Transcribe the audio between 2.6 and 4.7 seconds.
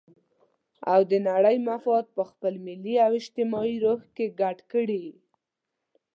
ملي او اجتماعي روح کې ګډ